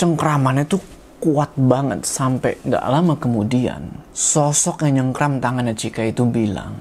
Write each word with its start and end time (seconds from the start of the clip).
cengkramannya 0.00 0.64
tuh 0.64 0.80
kuat 1.20 1.52
banget 1.60 2.08
sampai 2.08 2.56
nggak 2.64 2.88
lama 2.88 3.20
kemudian 3.20 3.92
sosok 4.16 4.88
yang 4.88 5.12
nyengkram 5.12 5.44
tangannya 5.44 5.76
Cika 5.76 6.08
itu 6.08 6.24
bilang 6.24 6.72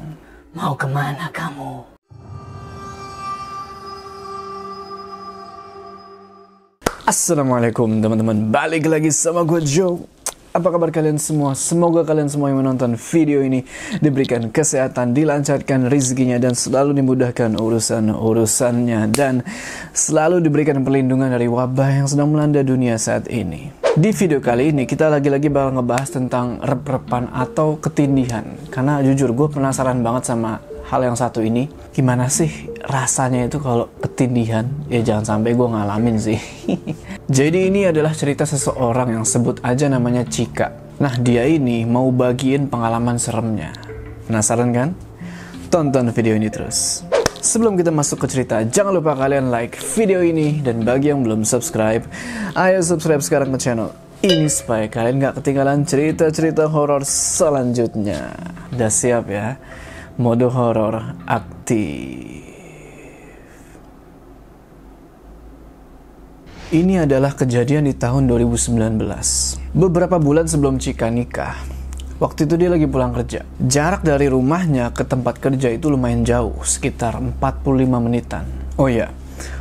Mau 0.56 0.72
ke 0.80 0.88
mana 0.88 1.28
kamu? 1.28 1.84
Assalamualaikum 7.04 8.00
teman-teman 8.00 8.48
balik 8.48 8.88
lagi 8.88 9.12
sama 9.12 9.44
gue 9.44 9.68
Joe 9.68 10.00
apa 10.50 10.68
kabar 10.74 10.90
kalian 10.90 11.22
semua? 11.22 11.54
Semoga 11.54 12.02
kalian 12.02 12.26
semua 12.26 12.50
yang 12.50 12.66
menonton 12.66 12.98
video 12.98 13.46
ini 13.46 13.62
diberikan 14.02 14.50
kesehatan, 14.50 15.14
dilancarkan 15.14 15.94
rezekinya 15.94 16.42
dan 16.42 16.58
selalu 16.58 16.98
dimudahkan 16.98 17.54
urusan-urusannya 17.54 19.14
dan 19.14 19.46
selalu 19.94 20.42
diberikan 20.42 20.82
perlindungan 20.82 21.30
dari 21.30 21.46
wabah 21.46 22.02
yang 22.02 22.08
sedang 22.10 22.34
melanda 22.34 22.66
dunia 22.66 22.98
saat 22.98 23.30
ini. 23.30 23.70
Di 23.94 24.10
video 24.10 24.42
kali 24.42 24.74
ini 24.74 24.90
kita 24.90 25.10
lagi-lagi 25.10 25.54
bakal 25.54 25.78
ngebahas 25.78 26.10
tentang 26.10 26.58
rep-repan 26.66 27.30
atau 27.30 27.78
ketindihan. 27.78 28.46
Karena 28.74 29.06
jujur 29.06 29.34
gue 29.38 29.48
penasaran 29.54 30.02
banget 30.02 30.34
sama 30.34 30.58
hal 30.90 31.06
yang 31.06 31.14
satu 31.14 31.46
ini. 31.46 31.70
Gimana 31.94 32.26
sih 32.28 32.50
rasanya 32.82 33.46
itu 33.46 33.62
kalau 33.62 33.88
ketindihan? 34.02 34.66
Ya 34.90 35.06
jangan 35.06 35.38
sampai 35.38 35.54
gue 35.54 35.68
ngalamin 35.70 36.18
sih. 36.18 36.40
Jadi 37.38 37.70
ini 37.70 37.86
adalah 37.86 38.12
cerita 38.18 38.44
seseorang 38.44 39.22
yang 39.22 39.26
sebut 39.26 39.62
aja 39.62 39.86
namanya 39.86 40.26
Cika. 40.26 40.74
Nah 40.98 41.14
dia 41.22 41.46
ini 41.46 41.86
mau 41.86 42.10
bagiin 42.10 42.68
pengalaman 42.68 43.22
seremnya. 43.22 43.72
Penasaran 44.26 44.74
kan? 44.74 44.90
Tonton 45.70 46.10
video 46.10 46.34
ini 46.34 46.50
terus. 46.50 47.06
Sebelum 47.40 47.80
kita 47.80 47.94
masuk 47.94 48.26
ke 48.26 48.28
cerita, 48.28 48.60
jangan 48.68 49.00
lupa 49.00 49.16
kalian 49.16 49.48
like 49.48 49.80
video 49.96 50.20
ini 50.20 50.60
dan 50.60 50.84
bagi 50.84 51.08
yang 51.08 51.24
belum 51.24 51.48
subscribe, 51.48 52.04
ayo 52.52 52.84
subscribe 52.84 53.24
sekarang 53.24 53.56
ke 53.56 53.60
channel 53.64 53.96
ini 54.20 54.52
supaya 54.52 54.92
kalian 54.92 55.24
gak 55.24 55.40
ketinggalan 55.40 55.88
cerita-cerita 55.88 56.68
horor 56.68 57.08
selanjutnya. 57.08 58.36
Udah 58.76 58.92
siap 58.92 59.32
ya? 59.32 59.56
Mode 60.20 60.52
horor 60.52 61.16
aktif. 61.24 62.44
Ini 66.76 67.08
adalah 67.08 67.32
kejadian 67.32 67.88
di 67.88 67.96
tahun 67.96 68.28
2019. 68.28 69.00
Beberapa 69.72 70.20
bulan 70.20 70.44
sebelum 70.44 70.76
Cika 70.76 71.08
nikah. 71.08 71.56
Waktu 72.20 72.52
itu 72.52 72.60
dia 72.60 72.68
lagi 72.68 72.84
pulang 72.84 73.16
kerja. 73.16 73.48
Jarak 73.64 74.04
dari 74.04 74.28
rumahnya 74.28 74.92
ke 74.92 75.08
tempat 75.08 75.40
kerja 75.40 75.72
itu 75.72 75.88
lumayan 75.88 76.28
jauh, 76.28 76.68
sekitar 76.68 77.16
45 77.16 78.04
menitan. 78.04 78.44
Oh 78.76 78.92
ya, 78.92 79.16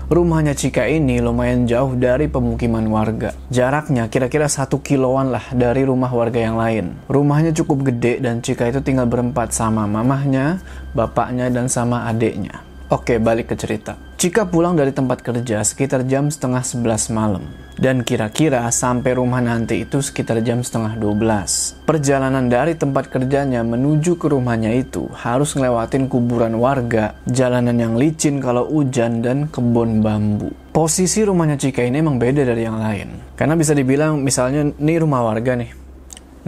rumahnya 0.08 0.56
Cika 0.56 0.88
ini 0.88 1.20
lumayan 1.20 1.68
jauh 1.68 1.92
dari 1.92 2.32
pemukiman 2.32 2.84
warga. 2.88 3.36
Jaraknya 3.52 4.08
kira-kira 4.08 4.48
satu 4.48 4.80
kiloan 4.80 5.32
lah 5.32 5.44
dari 5.52 5.84
rumah 5.84 6.08
warga 6.08 6.40
yang 6.40 6.56
lain. 6.56 6.96
Rumahnya 7.12 7.52
cukup 7.52 7.92
gede 7.92 8.24
dan 8.24 8.40
Cika 8.40 8.72
itu 8.72 8.80
tinggal 8.80 9.04
berempat 9.04 9.52
sama 9.52 9.84
mamahnya, 9.84 10.64
bapaknya, 10.96 11.52
dan 11.52 11.68
sama 11.68 12.08
adeknya. 12.08 12.67
Oke, 12.89 13.20
balik 13.20 13.53
ke 13.53 13.56
cerita. 13.61 14.00
Cika 14.17 14.48
pulang 14.48 14.72
dari 14.72 14.97
tempat 14.97 15.20
kerja 15.20 15.61
sekitar 15.61 16.08
jam 16.08 16.33
setengah 16.33 16.64
11 16.64 17.12
malam. 17.12 17.44
Dan 17.77 18.00
kira-kira 18.00 18.64
sampai 18.72 19.12
rumah 19.12 19.44
nanti 19.44 19.84
itu 19.84 20.00
sekitar 20.00 20.41
jam 20.41 20.64
setengah 20.64 20.97
12. 20.97 21.84
Perjalanan 21.84 22.48
dari 22.48 22.81
tempat 22.81 23.12
kerjanya 23.12 23.61
menuju 23.61 24.16
ke 24.16 24.33
rumahnya 24.33 24.72
itu 24.72 25.05
harus 25.12 25.53
ngelewatin 25.53 26.09
kuburan 26.09 26.56
warga, 26.56 27.12
jalanan 27.28 27.77
yang 27.77 28.00
licin 28.00 28.41
kalau 28.41 28.64
hujan, 28.72 29.20
dan 29.20 29.53
kebun 29.53 30.00
bambu. 30.00 30.48
Posisi 30.72 31.28
rumahnya 31.28 31.61
Cika 31.61 31.84
ini 31.84 32.00
emang 32.00 32.16
beda 32.16 32.41
dari 32.41 32.64
yang 32.64 32.81
lain. 32.81 33.36
Karena 33.36 33.53
bisa 33.53 33.77
dibilang 33.77 34.16
misalnya 34.25 34.64
ini 34.64 34.97
rumah 34.97 35.28
warga 35.28 35.61
nih. 35.61 35.77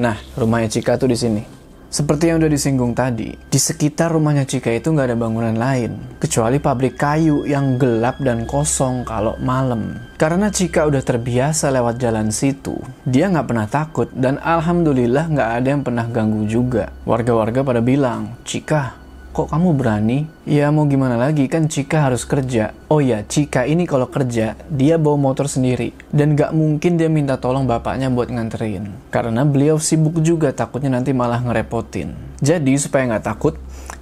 Nah, 0.01 0.17
rumahnya 0.41 0.73
Cika 0.73 0.97
tuh 0.97 1.13
di 1.13 1.21
sini. 1.21 1.60
Seperti 1.91 2.31
yang 2.31 2.39
udah 2.39 2.55
disinggung 2.55 2.95
tadi, 2.95 3.35
di 3.35 3.59
sekitar 3.59 4.15
rumahnya 4.15 4.47
Cika 4.47 4.71
itu 4.71 4.95
nggak 4.95 5.11
ada 5.11 5.19
bangunan 5.19 5.59
lain, 5.59 5.99
kecuali 6.23 6.63
pabrik 6.63 6.95
kayu 6.95 7.43
yang 7.51 7.83
gelap 7.83 8.23
dan 8.23 8.47
kosong 8.47 9.03
kalau 9.03 9.35
malam. 9.43 9.99
Karena 10.15 10.55
Cika 10.55 10.87
udah 10.87 11.03
terbiasa 11.03 11.67
lewat 11.75 11.99
jalan 11.99 12.31
situ, 12.31 12.79
dia 13.03 13.27
nggak 13.27 13.43
pernah 13.43 13.67
takut 13.67 14.07
dan 14.15 14.39
alhamdulillah 14.39 15.35
nggak 15.35 15.51
ada 15.51 15.67
yang 15.67 15.83
pernah 15.83 16.07
ganggu 16.07 16.47
juga. 16.47 16.95
Warga-warga 17.03 17.67
pada 17.67 17.83
bilang, 17.83 18.39
Cika, 18.47 19.00
kok 19.31 19.47
kamu 19.47 19.79
berani? 19.79 20.27
Ya 20.43 20.75
mau 20.75 20.87
gimana 20.91 21.15
lagi 21.15 21.47
kan 21.47 21.71
Cika 21.71 22.11
harus 22.11 22.27
kerja. 22.27 22.75
Oh 22.91 22.99
ya, 22.99 23.23
Cika 23.23 23.63
ini 23.63 23.87
kalau 23.87 24.11
kerja, 24.11 24.59
dia 24.67 24.95
bawa 24.99 25.17
motor 25.17 25.47
sendiri. 25.47 25.95
Dan 26.11 26.35
gak 26.35 26.51
mungkin 26.51 26.99
dia 26.99 27.07
minta 27.07 27.39
tolong 27.39 27.65
bapaknya 27.65 28.11
buat 28.11 28.27
nganterin. 28.29 28.91
Karena 29.15 29.47
beliau 29.47 29.79
sibuk 29.79 30.19
juga 30.21 30.51
takutnya 30.51 30.99
nanti 30.99 31.15
malah 31.15 31.39
ngerepotin. 31.41 32.13
Jadi 32.43 32.75
supaya 32.77 33.07
nggak 33.07 33.27
takut, 33.27 33.55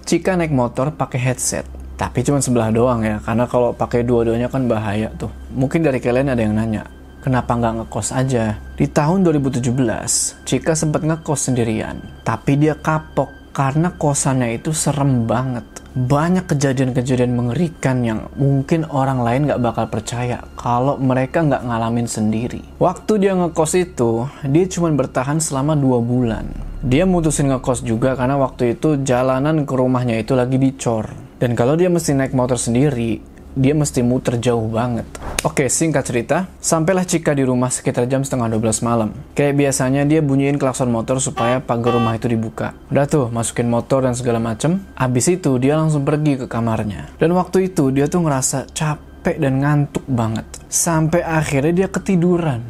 Cika 0.08 0.40
naik 0.40 0.52
motor 0.56 0.96
pakai 0.96 1.20
headset. 1.20 1.68
Tapi 1.98 2.24
cuma 2.24 2.40
sebelah 2.40 2.72
doang 2.72 3.04
ya, 3.04 3.20
karena 3.20 3.44
kalau 3.50 3.74
pakai 3.74 4.06
dua-duanya 4.06 4.48
kan 4.48 4.64
bahaya 4.64 5.12
tuh. 5.18 5.28
Mungkin 5.52 5.82
dari 5.82 5.98
kalian 5.98 6.30
ada 6.30 6.40
yang 6.40 6.54
nanya, 6.54 6.86
kenapa 7.20 7.58
nggak 7.58 7.84
ngekos 7.84 8.14
aja? 8.14 8.56
Di 8.78 8.86
tahun 8.86 9.26
2017, 9.26 9.66
Cika 10.46 10.72
sempat 10.78 11.02
ngekos 11.02 11.50
sendirian. 11.50 11.98
Tapi 12.22 12.54
dia 12.54 12.78
kapok 12.78 13.37
karena 13.58 13.90
kosannya 13.90 14.62
itu 14.62 14.70
serem 14.70 15.26
banget. 15.26 15.66
Banyak 15.98 16.46
kejadian-kejadian 16.46 17.34
mengerikan 17.34 18.06
yang 18.06 18.30
mungkin 18.38 18.86
orang 18.86 19.18
lain 19.18 19.50
gak 19.50 19.58
bakal 19.58 19.90
percaya 19.90 20.46
kalau 20.54 20.94
mereka 20.94 21.42
gak 21.42 21.66
ngalamin 21.66 22.06
sendiri. 22.06 22.62
Waktu 22.78 23.18
dia 23.18 23.34
ngekos 23.34 23.74
itu, 23.74 24.30
dia 24.46 24.64
cuma 24.70 24.94
bertahan 24.94 25.42
selama 25.42 25.74
dua 25.74 25.98
bulan. 25.98 26.46
Dia 26.86 27.02
mutusin 27.02 27.50
ngekos 27.50 27.82
juga 27.82 28.14
karena 28.14 28.38
waktu 28.38 28.78
itu 28.78 29.02
jalanan 29.02 29.66
ke 29.66 29.74
rumahnya 29.74 30.22
itu 30.22 30.38
lagi 30.38 30.54
dicor. 30.54 31.10
Dan 31.42 31.58
kalau 31.58 31.74
dia 31.74 31.90
mesti 31.90 32.14
naik 32.14 32.38
motor 32.38 32.62
sendiri, 32.62 33.18
dia 33.58 33.74
mesti 33.74 34.06
muter 34.06 34.38
jauh 34.38 34.70
banget. 34.70 35.04
Oke, 35.42 35.66
singkat 35.66 36.06
cerita, 36.06 36.46
sampailah 36.62 37.02
Cika 37.02 37.34
di 37.34 37.42
rumah 37.42 37.74
sekitar 37.74 38.06
jam 38.06 38.22
setengah 38.22 38.54
12 38.54 38.86
malam. 38.86 39.10
Kayak 39.34 39.58
biasanya 39.58 40.06
dia 40.06 40.22
bunyiin 40.22 40.62
klakson 40.62 40.94
motor 40.94 41.18
supaya 41.18 41.58
pagar 41.58 41.98
rumah 41.98 42.14
itu 42.14 42.30
dibuka. 42.30 42.78
Udah 42.94 43.10
tuh, 43.10 43.26
masukin 43.34 43.66
motor 43.66 44.06
dan 44.06 44.14
segala 44.14 44.38
macem. 44.38 44.78
Abis 44.94 45.26
itu 45.34 45.58
dia 45.58 45.74
langsung 45.74 46.06
pergi 46.06 46.38
ke 46.38 46.46
kamarnya. 46.46 47.10
Dan 47.18 47.34
waktu 47.34 47.74
itu 47.74 47.90
dia 47.90 48.06
tuh 48.06 48.22
ngerasa 48.22 48.70
capek 48.70 49.42
dan 49.42 49.58
ngantuk 49.58 50.06
banget. 50.06 50.46
Sampai 50.70 51.26
akhirnya 51.26 51.84
dia 51.84 51.88
ketiduran. 51.90 52.62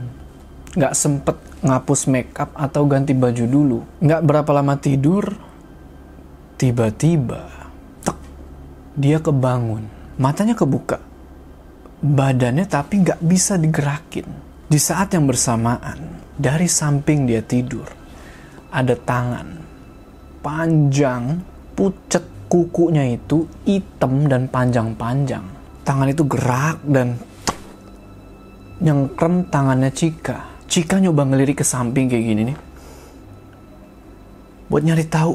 Gak 0.73 0.97
sempet 0.97 1.37
ngapus 1.61 2.09
makeup 2.09 2.49
atau 2.57 2.89
ganti 2.89 3.13
baju 3.13 3.45
dulu. 3.45 3.79
Gak 4.01 4.25
berapa 4.25 4.51
lama 4.57 4.81
tidur, 4.81 5.37
tiba-tiba, 6.57 7.45
tek, 8.05 8.17
dia 8.97 9.21
kebangun 9.21 9.98
matanya 10.19 10.59
kebuka, 10.59 10.99
badannya 12.03 12.67
tapi 12.67 13.07
nggak 13.07 13.23
bisa 13.23 13.55
digerakin. 13.57 14.27
Di 14.69 14.77
saat 14.77 15.17
yang 15.17 15.25
bersamaan, 15.25 16.21
dari 16.37 16.69
samping 16.69 17.25
dia 17.25 17.41
tidur, 17.41 17.89
ada 18.69 18.93
tangan 18.93 19.59
panjang, 20.45 21.41
pucet 21.73 22.25
kukunya 22.49 23.17
itu 23.17 23.45
hitam 23.69 24.29
dan 24.29 24.49
panjang-panjang. 24.49 25.45
Tangan 25.85 26.09
itu 26.09 26.25
gerak 26.29 26.81
dan 26.85 27.17
nyengkrem 28.81 29.49
tangannya 29.49 29.93
Cika. 29.93 30.65
Cika 30.69 31.01
nyoba 31.01 31.25
ngelirik 31.25 31.61
ke 31.61 31.65
samping 31.65 32.13
kayak 32.13 32.25
gini 32.25 32.43
nih. 32.53 32.59
Buat 34.69 34.83
nyari 34.85 35.05
tahu 35.09 35.33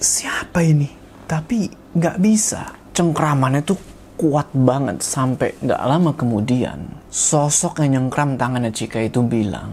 siapa 0.00 0.64
ini. 0.64 0.88
Tapi 1.28 1.68
nggak 1.96 2.16
bisa 2.20 2.81
cengkramannya 2.92 3.64
tuh 3.64 3.80
kuat 4.20 4.52
banget 4.52 5.00
sampai 5.00 5.56
nggak 5.64 5.82
lama 5.82 6.12
kemudian 6.12 6.86
sosok 7.08 7.80
yang 7.82 8.06
nyengkram 8.06 8.36
tangannya 8.36 8.70
Cika 8.70 9.00
itu 9.02 9.24
bilang 9.24 9.72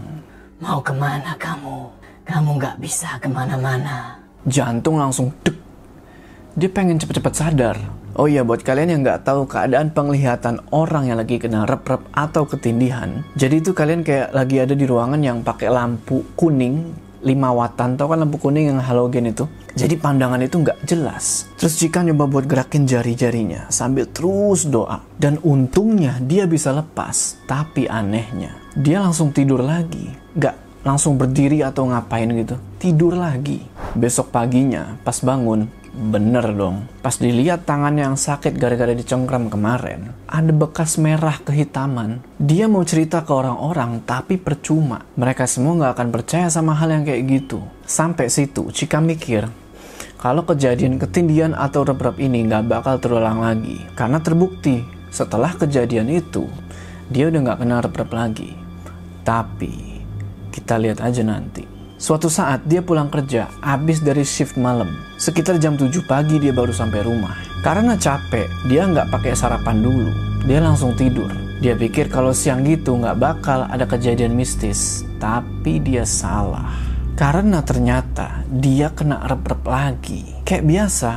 Mau 0.60 0.76
ke 0.84 0.92
mana 0.92 1.32
kamu? 1.40 1.88
Kamu 2.28 2.60
nggak 2.60 2.76
bisa 2.84 3.16
ke 3.16 3.28
mana-mana. 3.32 4.20
jantung 4.48 4.96
langsung 4.96 5.28
dek 5.44 5.56
dia 6.56 6.72
pengen 6.72 6.96
cepet-cepet 6.96 7.34
sadar 7.36 7.76
oh 8.16 8.24
iya 8.24 8.40
buat 8.40 8.64
kalian 8.64 8.96
yang 8.96 9.00
nggak 9.04 9.22
tahu 9.28 9.44
keadaan 9.44 9.92
penglihatan 9.92 10.64
orang 10.72 11.12
yang 11.12 11.20
lagi 11.20 11.36
kena 11.36 11.68
rep-rep 11.68 12.00
atau 12.16 12.48
ketindihan 12.48 13.20
jadi 13.36 13.60
itu 13.60 13.76
kalian 13.76 14.00
kayak 14.00 14.32
lagi 14.32 14.56
ada 14.58 14.72
di 14.72 14.88
ruangan 14.88 15.20
yang 15.20 15.44
pakai 15.44 15.68
lampu 15.68 16.24
kuning 16.40 16.96
5 17.20 17.30
watan 17.30 18.00
tau 18.00 18.08
kan 18.08 18.18
lampu 18.24 18.40
kuning 18.40 18.72
yang 18.72 18.80
halogen 18.80 19.28
itu? 19.28 19.44
Jadi 19.76 19.94
pandangan 20.00 20.40
itu 20.40 20.56
nggak 20.60 20.88
jelas. 20.88 21.46
Terus 21.60 21.76
Cika 21.76 22.00
nyoba 22.00 22.26
buat 22.26 22.44
gerakin 22.48 22.88
jari-jarinya 22.88 23.68
sambil 23.68 24.08
terus 24.08 24.66
doa. 24.66 25.04
Dan 25.20 25.36
untungnya 25.44 26.16
dia 26.18 26.48
bisa 26.48 26.72
lepas. 26.72 27.40
Tapi 27.44 27.86
anehnya 27.86 28.56
dia 28.72 29.04
langsung 29.04 29.30
tidur 29.30 29.60
lagi. 29.60 30.08
Nggak 30.34 30.56
langsung 30.80 31.20
berdiri 31.20 31.60
atau 31.60 31.88
ngapain 31.92 32.28
gitu. 32.32 32.56
Tidur 32.80 33.12
lagi. 33.16 33.60
Besok 33.92 34.32
paginya 34.32 34.96
pas 35.04 35.20
bangun 35.20 35.79
Bener 35.90 36.54
dong, 36.54 36.86
pas 37.02 37.18
dilihat 37.18 37.66
tangannya 37.66 38.06
yang 38.06 38.14
sakit 38.14 38.54
gara-gara 38.54 38.94
dicengkram 38.94 39.50
kemarin, 39.50 40.14
ada 40.30 40.54
bekas 40.54 41.02
merah 41.02 41.34
kehitaman. 41.42 42.22
Dia 42.38 42.70
mau 42.70 42.86
cerita 42.86 43.26
ke 43.26 43.34
orang-orang, 43.34 43.98
tapi 44.06 44.38
percuma. 44.38 45.02
Mereka 45.18 45.50
semua 45.50 45.74
nggak 45.74 45.92
akan 45.98 46.08
percaya 46.14 46.46
sama 46.46 46.78
hal 46.78 46.94
yang 46.94 47.02
kayak 47.02 47.26
gitu. 47.26 47.66
Sampai 47.82 48.30
situ, 48.30 48.70
Cika 48.70 49.02
mikir, 49.02 49.50
kalau 50.14 50.46
kejadian 50.46 50.94
ketindian 51.02 51.58
atau 51.58 51.82
rep-rep 51.82 52.22
ini 52.22 52.46
nggak 52.46 52.70
bakal 52.70 53.02
terulang 53.02 53.42
lagi. 53.42 53.82
Karena 53.98 54.22
terbukti, 54.22 54.86
setelah 55.10 55.58
kejadian 55.58 56.06
itu, 56.06 56.46
dia 57.10 57.26
udah 57.26 57.50
nggak 57.50 57.58
kena 57.66 57.82
rep-rep 57.82 58.10
lagi. 58.14 58.54
Tapi, 59.26 59.98
kita 60.54 60.78
lihat 60.78 61.02
aja 61.02 61.26
nanti. 61.26 61.79
Suatu 62.00 62.32
saat 62.32 62.64
dia 62.64 62.80
pulang 62.80 63.12
kerja, 63.12 63.52
habis 63.60 64.00
dari 64.00 64.24
shift 64.24 64.56
malam. 64.56 64.88
Sekitar 65.20 65.60
jam 65.60 65.76
7 65.76 66.00
pagi 66.08 66.40
dia 66.40 66.48
baru 66.48 66.72
sampai 66.72 67.04
rumah. 67.04 67.36
Karena 67.60 67.92
capek, 67.92 68.48
dia 68.72 68.88
nggak 68.88 69.12
pakai 69.12 69.36
sarapan 69.36 69.84
dulu. 69.84 70.08
Dia 70.48 70.64
langsung 70.64 70.96
tidur. 70.96 71.28
Dia 71.60 71.76
pikir 71.76 72.08
kalau 72.08 72.32
siang 72.32 72.64
gitu 72.64 72.96
nggak 72.96 73.20
bakal 73.20 73.68
ada 73.68 73.84
kejadian 73.84 74.32
mistis. 74.32 75.04
Tapi 75.20 75.76
dia 75.84 76.08
salah. 76.08 76.72
Karena 77.20 77.60
ternyata 77.60 78.48
dia 78.48 78.88
kena 78.96 79.20
rep-rep 79.28 79.60
lagi. 79.68 80.40
Kayak 80.48 80.64
biasa, 80.72 81.10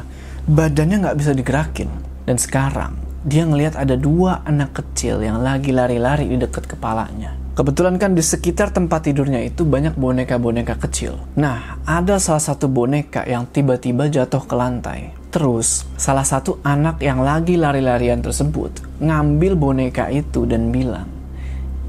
badannya 0.51 0.99
nggak 0.99 1.15
bisa 1.15 1.31
digerakin. 1.31 1.87
Dan 2.27 2.35
sekarang, 2.35 2.99
dia 3.23 3.47
ngelihat 3.47 3.79
ada 3.79 3.95
dua 3.95 4.43
anak 4.43 4.83
kecil 4.83 5.23
yang 5.23 5.39
lagi 5.39 5.71
lari-lari 5.71 6.27
di 6.27 6.35
dekat 6.35 6.67
kepalanya. 6.67 7.42
Kebetulan 7.53 8.01
kan 8.01 8.17
di 8.17 8.25
sekitar 8.25 8.73
tempat 8.73 9.05
tidurnya 9.05 9.37
itu 9.45 9.61
banyak 9.61 9.93
boneka-boneka 9.93 10.73
kecil. 10.81 11.21
Nah, 11.37 11.77
ada 11.85 12.17
salah 12.17 12.41
satu 12.41 12.65
boneka 12.65 13.29
yang 13.29 13.45
tiba-tiba 13.45 14.09
jatuh 14.09 14.41
ke 14.41 14.57
lantai. 14.57 15.13
Terus, 15.29 15.85
salah 15.93 16.25
satu 16.25 16.57
anak 16.65 16.97
yang 17.05 17.21
lagi 17.21 17.53
lari-larian 17.53 18.25
tersebut 18.25 18.97
ngambil 18.97 19.53
boneka 19.53 20.09
itu 20.09 20.49
dan 20.49 20.73
bilang, 20.73 21.05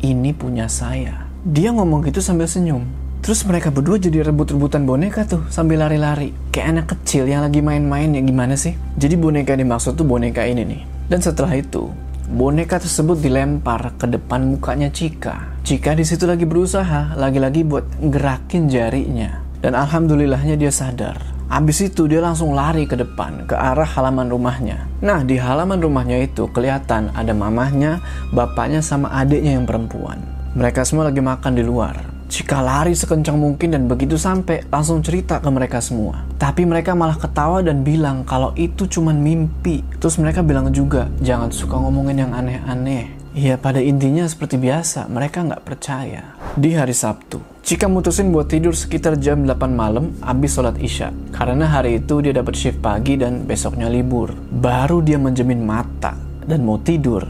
"Ini 0.05 0.37
punya 0.37 0.69
saya." 0.69 1.25
Dia 1.49 1.73
ngomong 1.73 2.05
gitu 2.13 2.21
sambil 2.21 2.45
senyum. 2.45 2.85
Terus 3.25 3.41
mereka 3.49 3.73
berdua 3.73 3.97
jadi 3.97 4.21
rebut-rebutan 4.21 4.85
boneka 4.85 5.25
tuh 5.25 5.49
sambil 5.49 5.81
lari-lari. 5.81 6.37
Kayak 6.53 6.69
anak 6.77 6.87
kecil 6.93 7.25
yang 7.25 7.41
lagi 7.41 7.65
main-main 7.65 8.13
ya 8.13 8.21
gimana 8.21 8.53
sih? 8.53 8.77
Jadi 9.01 9.17
boneka 9.17 9.57
yang 9.57 9.65
dimaksud 9.65 9.97
tuh 9.97 10.05
boneka 10.05 10.45
ini 10.45 10.61
nih. 10.61 10.83
Dan 11.09 11.25
setelah 11.25 11.57
itu, 11.57 11.89
boneka 12.29 12.81
tersebut 12.81 13.21
dilempar 13.21 13.97
ke 14.01 14.09
depan 14.09 14.57
mukanya 14.57 14.89
Cika. 14.89 15.61
Jika 15.65 15.93
di 15.97 16.05
situ 16.05 16.25
lagi 16.25 16.49
berusaha, 16.49 17.17
lagi-lagi 17.17 17.65
buat 17.65 17.85
gerakin 18.01 18.69
jarinya. 18.69 19.45
Dan 19.61 19.73
alhamdulillahnya 19.77 20.61
dia 20.61 20.69
sadar. 20.69 21.17
Abis 21.49 21.93
itu 21.93 22.09
dia 22.09 22.25
langsung 22.25 22.57
lari 22.57 22.89
ke 22.89 22.97
depan, 22.97 23.45
ke 23.45 23.53
arah 23.53 23.87
halaman 23.87 24.33
rumahnya. 24.33 24.89
Nah, 25.05 25.21
di 25.21 25.37
halaman 25.37 25.81
rumahnya 25.81 26.25
itu 26.25 26.49
kelihatan 26.53 27.13
ada 27.13 27.33
mamahnya, 27.37 28.01
bapaknya, 28.33 28.81
sama 28.81 29.13
adiknya 29.13 29.61
yang 29.61 29.69
perempuan. 29.69 30.21
Mereka 30.57 30.87
semua 30.89 31.13
lagi 31.13 31.21
makan 31.21 31.53
di 31.53 31.65
luar. 31.67 32.14
Jika 32.29 32.65
lari 32.65 32.97
sekencang 32.97 33.37
mungkin 33.37 33.77
dan 33.77 33.85
begitu 33.85 34.17
sampai 34.17 34.65
langsung 34.73 35.05
cerita 35.05 35.39
ke 35.39 35.49
mereka 35.53 35.79
semua. 35.79 36.25
Tapi 36.41 36.65
mereka 36.65 36.97
malah 36.97 37.21
ketawa 37.21 37.61
dan 37.61 37.85
bilang 37.85 38.25
kalau 38.25 38.57
itu 38.57 38.89
cuma 38.89 39.13
mimpi. 39.13 39.85
Terus 40.01 40.17
mereka 40.17 40.41
bilang 40.41 40.73
juga, 40.73 41.09
jangan 41.21 41.53
suka 41.53 41.77
ngomongin 41.77 42.25
yang 42.25 42.33
aneh-aneh. 42.33 43.13
Ya 43.35 43.59
pada 43.59 43.83
intinya 43.83 44.25
seperti 44.25 44.57
biasa, 44.57 45.11
mereka 45.11 45.43
nggak 45.43 45.67
percaya. 45.67 46.39
Di 46.55 46.71
hari 46.79 46.95
Sabtu, 46.95 47.43
Cika 47.65 47.89
mutusin 47.89 48.29
buat 48.29 48.53
tidur 48.53 48.77
sekitar 48.77 49.17
jam 49.17 49.49
8 49.49 49.73
malam 49.73 50.13
abis 50.21 50.61
sholat 50.61 50.77
isya. 50.77 51.17
Karena 51.33 51.65
hari 51.65 51.97
itu 51.97 52.21
dia 52.21 52.37
dapat 52.37 52.53
shift 52.53 52.85
pagi 52.85 53.17
dan 53.17 53.49
besoknya 53.49 53.89
libur. 53.89 54.37
Baru 54.37 55.01
dia 55.01 55.17
menjemin 55.17 55.65
mata 55.65 56.13
dan 56.45 56.61
mau 56.61 56.77
tidur. 56.77 57.25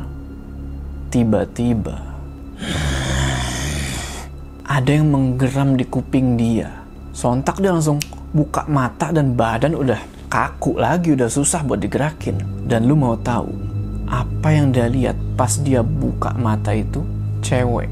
Tiba-tiba, 1.15 1.95
ada 4.75 4.91
yang 4.91 5.15
menggeram 5.15 5.79
di 5.79 5.87
kuping 5.87 6.35
dia. 6.35 6.67
Sontak 7.15 7.63
dia 7.63 7.71
langsung 7.71 8.03
buka 8.35 8.67
mata 8.67 9.15
dan 9.15 9.39
badan 9.39 9.79
udah 9.79 10.03
kaku 10.27 10.83
lagi, 10.83 11.15
udah 11.15 11.31
susah 11.31 11.63
buat 11.63 11.79
digerakin. 11.79 12.67
Dan 12.67 12.91
lu 12.91 12.99
mau 12.99 13.15
tahu, 13.15 13.55
apa 14.11 14.51
yang 14.51 14.75
dia 14.75 14.91
lihat 14.91 15.15
pas 15.39 15.63
dia 15.63 15.79
buka 15.79 16.35
mata 16.35 16.75
itu? 16.75 17.07
Cewek. 17.39 17.87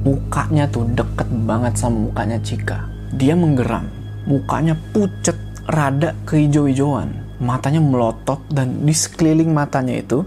Mukanya 0.00 0.64
tuh 0.72 0.88
deket 0.96 1.28
banget 1.44 1.76
sama 1.76 2.08
mukanya 2.08 2.40
Cika. 2.40 2.88
Dia 3.20 3.36
menggeram. 3.36 3.84
Mukanya 4.24 4.80
pucet 4.96 5.36
rada 5.68 6.16
kehijau-hijauan. 6.24 7.12
Matanya 7.36 7.84
melotot 7.84 8.40
dan 8.48 8.80
di 8.80 8.96
sekeliling 8.96 9.52
matanya 9.52 10.00
itu 10.00 10.24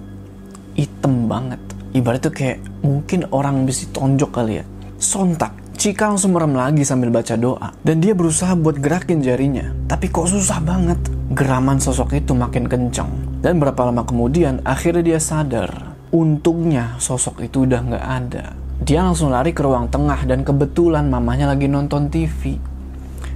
hitam 0.77 1.25
banget. 1.25 1.57
Ibarat 1.97 2.21
itu 2.21 2.29
kayak 2.29 2.61
mungkin 2.85 3.25
orang 3.33 3.65
bisa 3.65 3.89
tonjok 3.89 4.29
kali 4.29 4.61
ya. 4.61 4.65
Sontak 5.01 5.66
Cika 5.87 6.03
langsung 6.11 6.35
merem 6.35 6.51
lagi 6.51 6.83
sambil 6.83 7.07
baca 7.07 7.39
doa 7.39 7.71
dan 7.79 8.03
dia 8.03 8.11
berusaha 8.11 8.59
buat 8.59 8.75
gerakin 8.75 9.23
jarinya 9.23 9.71
tapi 9.87 10.11
kok 10.11 10.27
susah 10.27 10.59
banget 10.59 10.99
geraman 11.31 11.79
sosok 11.79 12.11
itu 12.11 12.35
makin 12.35 12.67
kencang 12.67 13.07
dan 13.39 13.55
berapa 13.55 13.87
lama 13.87 14.03
kemudian 14.03 14.59
akhirnya 14.67 15.15
dia 15.15 15.19
sadar. 15.23 15.95
Untungnya 16.11 16.99
sosok 16.99 17.39
itu 17.39 17.63
udah 17.63 17.87
nggak 17.87 18.03
ada. 18.03 18.51
Dia 18.83 18.99
langsung 18.99 19.31
lari 19.31 19.55
ke 19.55 19.63
ruang 19.63 19.87
tengah 19.87 20.27
dan 20.27 20.43
kebetulan 20.43 21.07
mamanya 21.07 21.55
lagi 21.55 21.71
nonton 21.71 22.11
TV. 22.11 22.59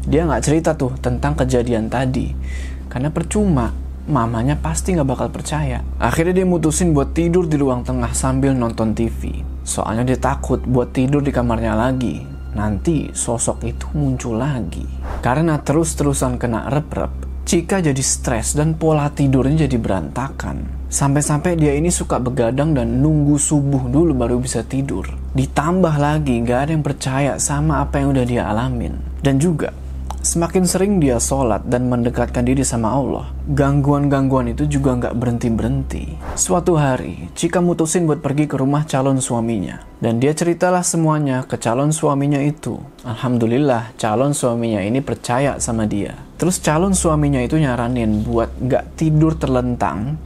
Dia 0.04 0.28
nggak 0.28 0.44
cerita 0.44 0.76
tuh 0.76 0.92
tentang 1.00 1.40
kejadian 1.40 1.88
tadi. 1.88 2.36
Karena 2.92 3.16
percuma, 3.16 3.72
mamanya 4.12 4.60
pasti 4.60 4.92
nggak 4.92 5.08
bakal 5.08 5.32
percaya. 5.32 5.80
Akhirnya 6.04 6.44
dia 6.44 6.48
mutusin 6.52 6.92
buat 6.92 7.16
tidur 7.16 7.48
di 7.48 7.56
ruang 7.56 7.88
tengah 7.88 8.12
sambil 8.12 8.52
nonton 8.52 8.92
TV. 8.92 9.40
Soalnya 9.64 10.04
dia 10.04 10.20
takut 10.20 10.60
buat 10.68 10.92
tidur 10.92 11.24
di 11.24 11.32
kamarnya 11.32 11.80
lagi. 11.80 12.31
Nanti 12.52 13.12
sosok 13.16 13.64
itu 13.68 13.88
muncul 13.96 14.40
lagi. 14.40 14.84
Karena 15.24 15.60
terus-terusan 15.60 16.36
kena 16.36 16.68
rep-rep, 16.68 17.32
Cika 17.42 17.82
jadi 17.82 18.00
stres 18.00 18.54
dan 18.54 18.78
pola 18.78 19.10
tidurnya 19.10 19.66
jadi 19.66 19.78
berantakan. 19.82 20.88
Sampai-sampai 20.88 21.58
dia 21.58 21.74
ini 21.74 21.90
suka 21.90 22.22
begadang 22.22 22.72
dan 22.78 23.02
nunggu 23.02 23.36
subuh 23.36 23.90
dulu 23.90 24.14
baru 24.14 24.38
bisa 24.38 24.62
tidur. 24.62 25.10
Ditambah 25.34 25.96
lagi 25.98 26.38
gak 26.46 26.60
ada 26.68 26.72
yang 26.72 26.86
percaya 26.86 27.34
sama 27.42 27.82
apa 27.82 28.00
yang 28.00 28.14
udah 28.14 28.26
dia 28.30 28.46
alamin. 28.46 28.96
Dan 29.20 29.42
juga 29.42 29.74
Semakin 30.22 30.70
sering 30.70 31.02
dia 31.02 31.18
sholat 31.18 31.66
dan 31.66 31.90
mendekatkan 31.90 32.46
diri 32.46 32.62
sama 32.62 32.94
Allah, 32.94 33.34
gangguan-gangguan 33.58 34.54
itu 34.54 34.70
juga 34.70 34.94
nggak 34.94 35.18
berhenti-berhenti. 35.18 36.14
Suatu 36.38 36.78
hari, 36.78 37.34
Cika 37.34 37.58
mutusin 37.58 38.06
buat 38.06 38.22
pergi 38.22 38.46
ke 38.46 38.54
rumah 38.54 38.86
calon 38.86 39.18
suaminya. 39.18 39.82
Dan 39.98 40.22
dia 40.22 40.30
ceritalah 40.38 40.86
semuanya 40.86 41.42
ke 41.50 41.58
calon 41.58 41.90
suaminya 41.90 42.38
itu. 42.38 42.78
Alhamdulillah, 43.02 43.98
calon 43.98 44.38
suaminya 44.38 44.86
ini 44.86 45.02
percaya 45.02 45.58
sama 45.58 45.90
dia. 45.90 46.14
Terus 46.38 46.62
calon 46.62 46.94
suaminya 46.94 47.42
itu 47.42 47.58
nyaranin 47.58 48.22
buat 48.22 48.54
nggak 48.62 49.02
tidur 49.02 49.34
terlentang, 49.42 50.22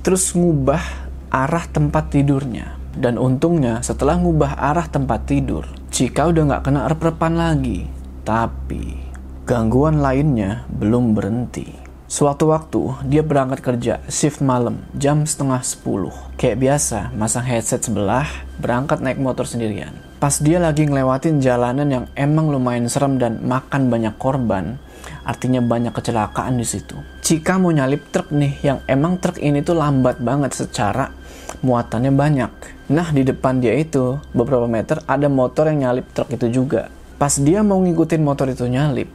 terus 0.00 0.32
ngubah 0.32 0.80
arah 1.28 1.68
tempat 1.68 2.08
tidurnya. 2.08 2.80
Dan 2.96 3.20
untungnya 3.20 3.84
setelah 3.84 4.16
ngubah 4.16 4.56
arah 4.56 4.88
tempat 4.88 5.28
tidur, 5.28 5.68
Cika 5.92 6.24
udah 6.32 6.42
nggak 6.56 6.64
kena 6.64 6.88
rep-repan 6.88 7.36
lagi. 7.36 7.84
Tapi 8.24 9.05
Gangguan 9.46 10.02
lainnya 10.02 10.66
belum 10.74 11.14
berhenti. 11.14 11.70
Suatu 12.10 12.50
waktu, 12.50 13.06
dia 13.06 13.22
berangkat 13.22 13.62
kerja 13.62 14.02
shift 14.10 14.42
malam 14.42 14.82
jam 14.98 15.22
setengah 15.22 15.62
sepuluh. 15.62 16.10
Kayak 16.34 16.66
biasa, 16.66 17.14
masang 17.14 17.46
headset 17.46 17.86
sebelah, 17.86 18.26
berangkat 18.58 18.98
naik 18.98 19.22
motor 19.22 19.46
sendirian. 19.46 19.94
Pas 20.18 20.42
dia 20.42 20.58
lagi 20.58 20.82
ngelewatin 20.90 21.38
jalanan 21.38 21.86
yang 21.86 22.04
emang 22.18 22.50
lumayan 22.50 22.90
serem 22.90 23.22
dan 23.22 23.38
makan 23.46 23.86
banyak 23.86 24.18
korban, 24.18 24.82
artinya 25.22 25.62
banyak 25.62 25.94
kecelakaan 25.94 26.58
di 26.58 26.66
situ. 26.66 26.98
Cika 27.22 27.62
mau 27.62 27.70
nyalip 27.70 28.02
truk 28.10 28.34
nih, 28.34 28.58
yang 28.66 28.82
emang 28.90 29.22
truk 29.22 29.38
ini 29.38 29.62
tuh 29.62 29.78
lambat 29.78 30.18
banget 30.18 30.58
secara 30.58 31.14
muatannya 31.62 32.10
banyak. 32.10 32.50
Nah, 32.90 33.14
di 33.14 33.22
depan 33.22 33.62
dia 33.62 33.78
itu, 33.78 34.18
beberapa 34.34 34.66
meter, 34.66 35.06
ada 35.06 35.30
motor 35.30 35.70
yang 35.70 35.86
nyalip 35.86 36.10
truk 36.10 36.34
itu 36.34 36.50
juga. 36.50 36.90
Pas 37.14 37.38
dia 37.38 37.62
mau 37.62 37.78
ngikutin 37.78 38.26
motor 38.26 38.50
itu 38.50 38.66
nyalip, 38.68 39.08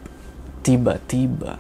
tiba-tiba 0.62 1.58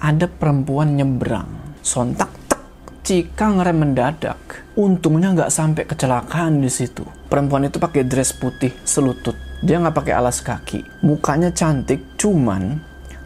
ada 0.00 0.26
perempuan 0.28 0.94
nyebrang. 0.94 1.78
Sontak 1.80 2.30
tek 2.50 2.62
Cika 3.06 3.54
ngerem 3.54 3.86
mendadak. 3.86 4.66
Untungnya 4.76 5.32
nggak 5.32 5.54
sampai 5.54 5.88
kecelakaan 5.88 6.60
di 6.60 6.68
situ. 6.68 7.06
Perempuan 7.30 7.66
itu 7.66 7.80
pakai 7.80 8.04
dress 8.04 8.36
putih 8.36 8.74
selutut. 8.84 9.34
Dia 9.64 9.80
nggak 9.80 9.96
pakai 9.96 10.14
alas 10.14 10.42
kaki. 10.44 11.06
Mukanya 11.06 11.54
cantik 11.54 12.18
cuman 12.20 12.82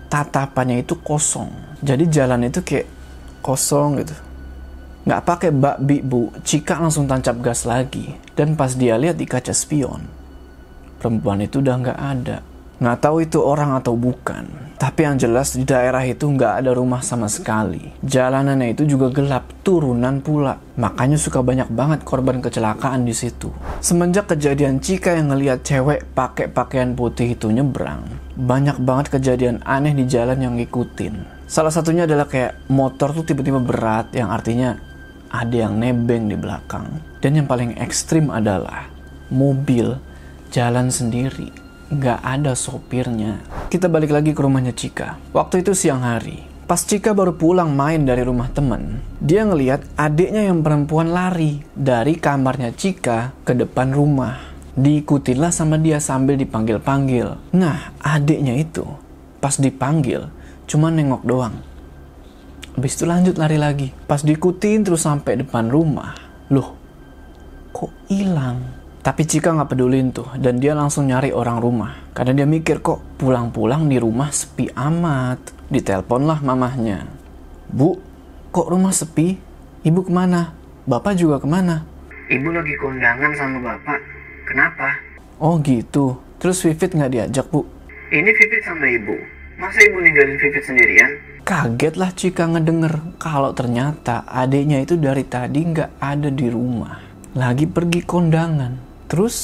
tatapannya 0.06 0.84
itu 0.84 0.94
kosong. 1.00 1.50
Jadi 1.80 2.06
jalan 2.12 2.46
itu 2.46 2.60
kayak 2.62 2.86
kosong 3.40 4.04
gitu. 4.04 4.14
Nggak 5.08 5.24
pakai 5.24 5.50
bakbi 5.50 6.04
bu. 6.04 6.28
Cika 6.44 6.76
langsung 6.78 7.08
tancap 7.08 7.40
gas 7.40 7.64
lagi. 7.64 8.14
Dan 8.36 8.54
pas 8.54 8.76
dia 8.76 9.00
lihat 9.00 9.16
di 9.16 9.24
kaca 9.24 9.56
spion. 9.56 10.06
Perempuan 11.00 11.40
itu 11.40 11.64
udah 11.64 11.74
nggak 11.80 11.98
ada 11.98 12.49
Nggak 12.80 12.98
tahu 13.04 13.16
itu 13.28 13.44
orang 13.44 13.76
atau 13.76 13.92
bukan. 13.92 14.72
Tapi 14.80 15.04
yang 15.04 15.20
jelas 15.20 15.52
di 15.52 15.68
daerah 15.68 16.00
itu 16.00 16.24
nggak 16.24 16.64
ada 16.64 16.72
rumah 16.72 17.04
sama 17.04 17.28
sekali. 17.28 17.92
Jalanannya 18.00 18.72
itu 18.72 18.88
juga 18.88 19.12
gelap, 19.12 19.52
turunan 19.60 20.24
pula. 20.24 20.56
Makanya 20.80 21.20
suka 21.20 21.44
banyak 21.44 21.68
banget 21.68 22.00
korban 22.08 22.40
kecelakaan 22.40 23.04
di 23.04 23.12
situ. 23.12 23.52
Semenjak 23.84 24.32
kejadian 24.32 24.80
Cika 24.80 25.12
yang 25.12 25.28
ngeliat 25.28 25.60
cewek 25.60 26.08
pakai 26.16 26.48
pakaian 26.48 26.96
putih 26.96 27.36
itu 27.36 27.52
nyebrang, 27.52 28.00
banyak 28.40 28.80
banget 28.80 29.12
kejadian 29.12 29.60
aneh 29.68 29.92
di 29.92 30.08
jalan 30.08 30.40
yang 30.40 30.56
ngikutin. 30.56 31.44
Salah 31.44 31.76
satunya 31.76 32.08
adalah 32.08 32.24
kayak 32.24 32.64
motor 32.72 33.12
tuh 33.12 33.28
tiba-tiba 33.28 33.60
berat 33.60 34.16
yang 34.16 34.32
artinya 34.32 34.80
ada 35.28 35.68
yang 35.68 35.76
nebeng 35.76 36.32
di 36.32 36.36
belakang. 36.40 36.88
Dan 37.20 37.36
yang 37.36 37.44
paling 37.44 37.76
ekstrim 37.76 38.32
adalah 38.32 38.88
mobil 39.28 40.00
jalan 40.48 40.88
sendiri 40.88 41.69
nggak 41.90 42.20
ada 42.22 42.54
sopirnya. 42.54 43.42
Kita 43.66 43.90
balik 43.90 44.14
lagi 44.14 44.30
ke 44.30 44.40
rumahnya 44.40 44.70
Cika. 44.70 45.18
Waktu 45.34 45.66
itu 45.66 45.74
siang 45.74 46.06
hari. 46.06 46.46
Pas 46.70 46.78
Cika 46.86 47.10
baru 47.10 47.34
pulang 47.34 47.74
main 47.74 48.06
dari 48.06 48.22
rumah 48.22 48.46
temen, 48.54 49.02
dia 49.18 49.42
ngeliat 49.42 49.82
adiknya 49.98 50.46
yang 50.54 50.62
perempuan 50.62 51.10
lari 51.10 51.66
dari 51.74 52.14
kamarnya 52.14 52.70
Cika 52.70 53.34
ke 53.42 53.58
depan 53.58 53.90
rumah. 53.90 54.38
Diikutilah 54.78 55.50
sama 55.50 55.82
dia 55.82 55.98
sambil 55.98 56.38
dipanggil-panggil. 56.38 57.50
Nah, 57.58 57.90
adiknya 57.98 58.54
itu 58.54 58.86
pas 59.42 59.58
dipanggil 59.58 60.30
cuma 60.70 60.94
nengok 60.94 61.26
doang. 61.26 61.58
Habis 62.78 62.94
itu 62.94 63.04
lanjut 63.04 63.34
lari 63.34 63.58
lagi. 63.58 63.90
Pas 64.06 64.22
diikutin 64.22 64.86
terus 64.86 65.02
sampai 65.02 65.42
depan 65.42 65.66
rumah. 65.66 66.14
Loh, 66.54 66.78
kok 67.74 67.90
hilang? 68.06 68.79
Tapi 69.00 69.24
Cika 69.24 69.56
nggak 69.56 69.72
pedulin 69.72 70.12
tuh, 70.12 70.28
dan 70.36 70.60
dia 70.60 70.76
langsung 70.76 71.08
nyari 71.08 71.32
orang 71.32 71.56
rumah. 71.56 72.12
Karena 72.12 72.36
dia 72.36 72.44
mikir 72.44 72.84
kok 72.84 73.00
pulang-pulang 73.16 73.88
di 73.88 73.96
rumah 73.96 74.28
sepi 74.28 74.68
amat. 74.76 75.40
Ditelepon 75.72 76.28
lah 76.28 76.44
mamahnya. 76.44 77.08
Bu, 77.72 77.96
kok 78.52 78.68
rumah 78.68 78.92
sepi? 78.92 79.40
Ibu 79.80 80.04
ke 80.04 80.12
mana? 80.12 80.52
Bapak 80.84 81.16
juga 81.16 81.40
ke 81.40 81.48
mana? 81.48 81.88
Ibu 82.28 82.52
lagi 82.52 82.76
kondangan 82.76 83.32
sama 83.32 83.56
bapak. 83.64 84.00
Kenapa? 84.44 85.00
Oh 85.40 85.56
gitu. 85.64 86.20
Terus 86.36 86.60
Vivit 86.60 86.92
nggak 86.92 87.12
diajak 87.16 87.48
bu? 87.48 87.64
Ini 88.12 88.28
Vivit 88.36 88.60
sama 88.68 88.84
ibu. 88.84 89.16
Masa 89.56 89.80
ibu 89.80 89.96
ninggalin 89.96 90.36
Vivit 90.36 90.60
sendirian? 90.60 91.08
Kaget 91.48 91.96
lah 91.96 92.12
Cika 92.12 92.52
ngedenger 92.52 93.16
kalau 93.16 93.56
ternyata 93.56 94.28
adiknya 94.28 94.84
itu 94.84 95.00
dari 95.00 95.24
tadi 95.24 95.64
nggak 95.72 95.96
ada 95.96 96.28
di 96.28 96.52
rumah. 96.52 97.00
Lagi 97.32 97.64
pergi 97.64 98.04
kondangan. 98.04 98.89
Terus 99.10 99.36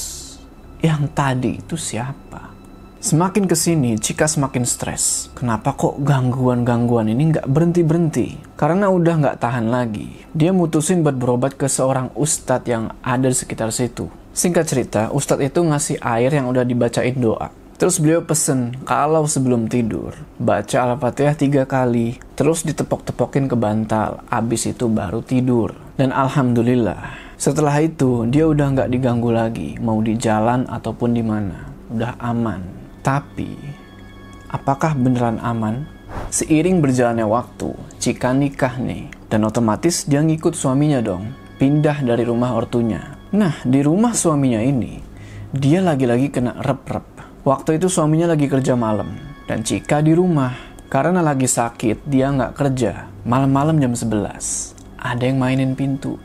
yang 0.79 1.11
tadi 1.11 1.59
itu 1.59 1.75
siapa? 1.75 2.55
Semakin 3.03 3.51
ke 3.51 3.59
sini, 3.59 3.99
Cika 3.99 4.31
semakin 4.31 4.63
stres. 4.63 5.27
Kenapa 5.35 5.75
kok 5.75 5.99
gangguan-gangguan 6.07 7.11
ini 7.11 7.35
nggak 7.35 7.51
berhenti-berhenti? 7.51 8.55
Karena 8.55 8.87
udah 8.95 9.15
nggak 9.19 9.39
tahan 9.43 9.67
lagi. 9.67 10.23
Dia 10.31 10.55
mutusin 10.55 11.03
buat 11.03 11.19
berobat 11.19 11.59
ke 11.59 11.67
seorang 11.67 12.15
ustadz 12.15 12.71
yang 12.71 12.95
ada 13.03 13.27
di 13.27 13.35
sekitar 13.35 13.75
situ. 13.75 14.07
Singkat 14.31 14.65
cerita, 14.71 15.03
ustadz 15.11 15.43
itu 15.43 15.59
ngasih 15.59 15.99
air 15.99 16.31
yang 16.31 16.47
udah 16.47 16.63
dibacain 16.63 17.19
doa. 17.19 17.51
Terus 17.77 17.99
beliau 17.99 18.23
pesen 18.23 18.73
kalau 18.87 19.27
sebelum 19.27 19.67
tidur 19.67 20.15
baca 20.39 20.95
Al-Fatihah 20.95 21.35
tiga 21.35 21.63
kali, 21.67 22.23
terus 22.39 22.63
ditepok-tepokin 22.63 23.51
ke 23.51 23.57
bantal, 23.59 24.23
abis 24.31 24.71
itu 24.71 24.87
baru 24.89 25.21
tidur. 25.27 25.75
Dan 25.99 26.15
Alhamdulillah, 26.15 27.26
setelah 27.37 27.85
itu, 27.85 28.25
dia 28.33 28.49
udah 28.49 28.73
nggak 28.73 28.89
diganggu 28.97 29.29
lagi, 29.29 29.77
mau 29.77 30.01
di 30.01 30.17
jalan 30.17 30.65
ataupun 30.73 31.13
di 31.13 31.21
mana. 31.21 31.69
Udah 31.93 32.17
aman. 32.17 32.65
Tapi, 33.05 33.53
apakah 34.49 34.97
beneran 34.97 35.37
aman? 35.45 35.85
Seiring 36.33 36.81
berjalannya 36.81 37.29
waktu, 37.29 37.77
Cika 38.01 38.33
nikah 38.33 38.81
nih. 38.81 39.13
Dan 39.29 39.45
otomatis 39.45 40.09
dia 40.09 40.25
ngikut 40.25 40.57
suaminya 40.57 41.05
dong. 41.05 41.37
Pindah 41.61 42.01
dari 42.01 42.25
rumah 42.25 42.57
ortunya. 42.57 43.21
Nah, 43.37 43.61
di 43.69 43.85
rumah 43.85 44.17
suaminya 44.17 44.65
ini, 44.65 44.97
dia 45.53 45.85
lagi-lagi 45.85 46.33
kena 46.33 46.57
rep-rep. 46.65 47.05
Waktu 47.45 47.77
itu 47.77 47.93
suaminya 47.93 48.33
lagi 48.33 48.49
kerja 48.49 48.73
malam. 48.81 49.13
Dan 49.45 49.61
Cika 49.61 50.01
di 50.01 50.17
rumah. 50.17 50.57
Karena 50.89 51.21
lagi 51.21 51.45
sakit, 51.45 52.09
dia 52.09 52.33
nggak 52.33 52.57
kerja. 52.57 53.13
Malam-malam 53.29 53.77
jam 53.77 53.93
11. 53.93 54.73
Ada 54.97 55.23
yang 55.29 55.37
mainin 55.37 55.77
pintu 55.77 56.17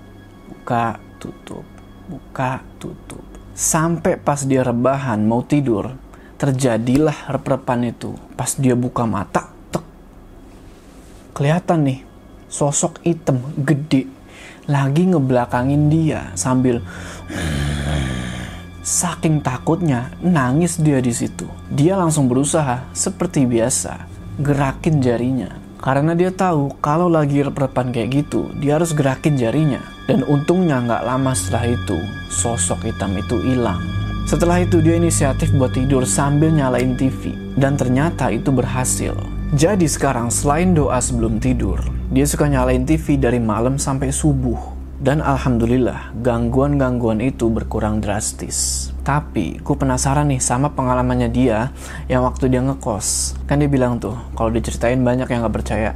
buka, 0.61 1.01
tutup, 1.17 1.65
buka, 2.05 2.61
tutup. 2.77 3.25
Sampai 3.57 4.13
pas 4.13 4.45
dia 4.45 4.61
rebahan 4.61 5.17
mau 5.25 5.41
tidur, 5.41 5.97
terjadilah 6.37 7.33
rep-repan 7.33 7.89
itu. 7.89 8.13
Pas 8.37 8.53
dia 8.53 8.77
buka 8.77 9.09
mata, 9.09 9.49
tek. 9.73 9.81
Kelihatan 11.33 11.81
nih, 11.81 11.99
sosok 12.45 13.01
hitam 13.01 13.41
gede 13.57 14.05
lagi 14.69 15.09
ngebelakangin 15.09 15.89
dia 15.89 16.29
sambil 16.37 16.85
saking 18.85 19.41
takutnya 19.41 20.13
nangis 20.21 20.77
dia 20.77 21.01
di 21.01 21.09
situ. 21.09 21.49
Dia 21.73 21.97
langsung 21.97 22.29
berusaha 22.29 22.85
seperti 22.93 23.49
biasa 23.49 24.05
gerakin 24.37 25.01
jarinya 25.01 25.57
karena 25.81 26.13
dia 26.13 26.29
tahu 26.29 26.77
kalau 26.77 27.09
lagi 27.09 27.41
rep-repan 27.41 27.89
kayak 27.89 28.09
gitu, 28.13 28.53
dia 28.61 28.77
harus 28.77 28.93
gerakin 28.93 29.33
jarinya. 29.33 29.81
Dan 30.11 30.27
untungnya 30.27 30.83
nggak 30.83 31.07
lama 31.07 31.31
setelah 31.31 31.71
itu, 31.71 31.95
sosok 32.27 32.83
hitam 32.83 33.15
itu 33.15 33.39
hilang. 33.47 33.79
Setelah 34.27 34.59
itu 34.59 34.83
dia 34.83 34.99
inisiatif 34.99 35.55
buat 35.55 35.71
tidur 35.71 36.03
sambil 36.03 36.51
nyalain 36.51 36.99
TV. 36.99 37.31
Dan 37.55 37.79
ternyata 37.79 38.27
itu 38.27 38.51
berhasil. 38.51 39.15
Jadi 39.55 39.87
sekarang 39.87 40.27
selain 40.27 40.75
doa 40.75 40.99
sebelum 40.99 41.39
tidur, 41.39 41.79
dia 42.11 42.27
suka 42.27 42.51
nyalain 42.51 42.83
TV 42.83 43.15
dari 43.15 43.39
malam 43.39 43.79
sampai 43.79 44.11
subuh. 44.11 44.59
Dan 44.99 45.23
alhamdulillah, 45.23 46.11
gangguan-gangguan 46.19 47.23
itu 47.23 47.47
berkurang 47.47 48.03
drastis. 48.03 48.91
Tapi, 49.01 49.63
gue 49.63 49.75
penasaran 49.79 50.27
nih 50.27 50.43
sama 50.43 50.75
pengalamannya 50.75 51.31
dia 51.31 51.71
yang 52.05 52.27
waktu 52.27 52.51
dia 52.51 52.61
ngekos. 52.61 53.39
Kan 53.49 53.63
dia 53.63 53.71
bilang 53.71 53.97
tuh, 53.97 54.13
kalau 54.35 54.51
diceritain 54.51 55.01
banyak 55.01 55.25
yang 55.31 55.47
gak 55.47 55.55
percaya. 55.55 55.91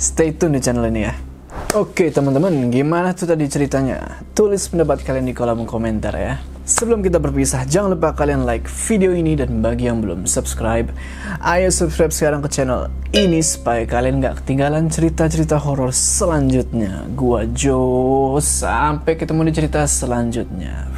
Stay 0.00 0.34
tune 0.34 0.56
di 0.56 0.60
channel 0.64 0.90
ini 0.90 1.06
ya. 1.06 1.31
Oke 1.72 2.12
teman-teman, 2.12 2.68
gimana 2.68 3.16
tuh 3.16 3.24
tadi 3.24 3.48
ceritanya? 3.48 4.20
Tulis 4.36 4.68
pendapat 4.68 5.08
kalian 5.08 5.24
di 5.24 5.32
kolom 5.32 5.64
komentar 5.64 6.12
ya. 6.12 6.36
Sebelum 6.68 7.00
kita 7.00 7.16
berpisah, 7.16 7.64
jangan 7.64 7.96
lupa 7.96 8.12
kalian 8.12 8.44
like 8.44 8.68
video 8.68 9.16
ini 9.16 9.32
dan 9.40 9.64
bagi 9.64 9.88
yang 9.88 10.04
belum 10.04 10.28
subscribe, 10.28 10.92
ayo 11.40 11.72
subscribe 11.72 12.12
sekarang 12.12 12.44
ke 12.44 12.52
channel 12.52 12.92
ini 13.16 13.40
supaya 13.40 13.88
kalian 13.88 14.20
gak 14.20 14.44
ketinggalan 14.44 14.92
cerita-cerita 14.92 15.56
horor 15.56 15.96
selanjutnya. 15.96 17.08
Gua 17.16 17.48
Jo, 17.48 18.36
sampai 18.36 19.16
ketemu 19.16 19.48
di 19.48 19.52
cerita 19.56 19.80
selanjutnya. 19.88 20.92